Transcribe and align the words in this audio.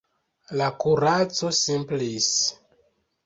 La 0.61 0.69
kuraco 0.83 1.51
simplis. 1.59 2.31